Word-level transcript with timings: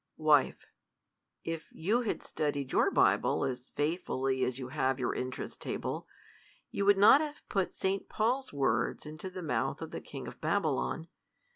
Wife, 0.17 0.65
If 1.43 1.71
you 1.71 2.01
had 2.01 2.23
studied 2.23 2.71
your 2.71 2.89
Bible 2.89 3.43
as 3.45 3.69
faithfully 3.69 4.43
as 4.43 4.57
you 4.57 4.69
have 4.69 4.97
your 4.97 5.13
interest 5.13 5.61
table, 5.61 6.07
you 6.71 6.85
would 6.85 6.97
not 6.97 7.21
have 7.21 7.47
put 7.49 7.71
St. 7.71 8.09
Paul's 8.09 8.51
words 8.51 9.05
into 9.05 9.29
the 9.29 9.43
mouth 9.43 9.79
of 9.79 9.91
the 9.91 10.01
king 10.01 10.27
of 10.27 10.41
Babylon. 10.41 11.07